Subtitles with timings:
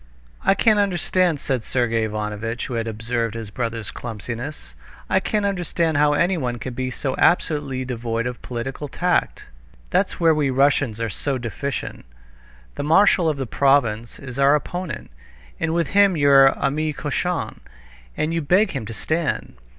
[0.43, 4.73] "I can't understand," said Sergey Ivanovitch, who had observed his brother's clumsiness,
[5.11, 9.43] "I can't understand how anyone can be so absolutely devoid of political tact.
[9.91, 12.05] That's where we Russians are so deficient.
[12.73, 15.11] The marshal of the province is our opponent,
[15.59, 17.59] and with him you're ami cochon,
[18.17, 19.53] and you beg him to stand.